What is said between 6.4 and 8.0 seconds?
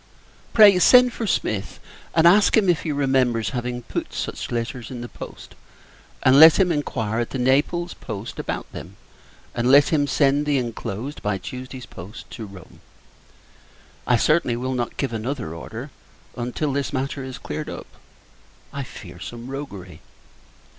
him inquire at the Naples